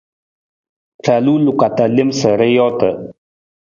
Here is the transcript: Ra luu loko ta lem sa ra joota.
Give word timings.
Ra 1.05 1.15
luu 1.25 1.39
loko 1.45 1.67
ta 1.75 1.85
lem 1.95 2.09
sa 2.19 2.29
ra 2.39 2.47
joota. 2.55 2.89